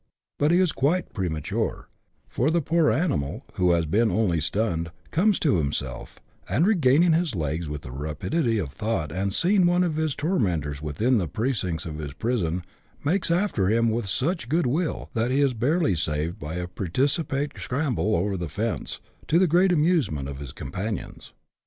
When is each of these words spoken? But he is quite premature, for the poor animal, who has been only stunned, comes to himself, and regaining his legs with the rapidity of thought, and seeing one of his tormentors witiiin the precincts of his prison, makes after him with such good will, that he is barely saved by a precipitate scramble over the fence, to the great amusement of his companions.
But 0.39 0.49
he 0.49 0.59
is 0.59 0.71
quite 0.71 1.13
premature, 1.13 1.87
for 2.27 2.49
the 2.49 2.59
poor 2.59 2.89
animal, 2.89 3.43
who 3.57 3.73
has 3.73 3.85
been 3.85 4.09
only 4.09 4.41
stunned, 4.41 4.89
comes 5.11 5.37
to 5.37 5.57
himself, 5.57 6.17
and 6.49 6.65
regaining 6.65 7.13
his 7.13 7.35
legs 7.35 7.69
with 7.69 7.83
the 7.83 7.91
rapidity 7.91 8.57
of 8.57 8.71
thought, 8.73 9.11
and 9.11 9.31
seeing 9.31 9.67
one 9.67 9.83
of 9.83 9.97
his 9.97 10.15
tormentors 10.15 10.79
witiiin 10.79 11.19
the 11.19 11.27
precincts 11.27 11.85
of 11.85 11.99
his 11.99 12.13
prison, 12.13 12.63
makes 13.05 13.29
after 13.29 13.69
him 13.69 13.91
with 13.91 14.07
such 14.09 14.49
good 14.49 14.65
will, 14.65 15.11
that 15.13 15.29
he 15.29 15.39
is 15.41 15.53
barely 15.53 15.93
saved 15.93 16.39
by 16.39 16.55
a 16.55 16.67
precipitate 16.67 17.51
scramble 17.59 18.15
over 18.15 18.37
the 18.37 18.49
fence, 18.49 18.99
to 19.27 19.37
the 19.37 19.45
great 19.45 19.71
amusement 19.71 20.27
of 20.27 20.39
his 20.39 20.51
companions. 20.51 21.31